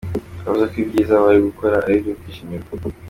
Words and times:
Yavuze 0.43 0.65
ko 0.71 0.75
ibyiza 0.83 1.23
bari 1.23 1.39
gukora 1.47 1.75
ari 1.85 1.95
ibyo 1.99 2.13
kwishimirwa. 2.19 2.71